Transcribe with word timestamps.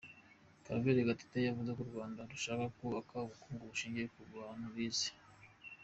Claver 0.63 0.97
Gatete, 1.07 1.37
yavuze 1.47 1.69
ko 1.75 1.81
u 1.83 1.89
Rwanda 1.91 2.21
rushaka 2.31 2.65
kubaka 2.77 3.13
ubukungu 3.25 3.69
bushingiye 3.71 4.07
ku 4.13 4.19
bantu 4.35 4.67
bize. 4.75 5.09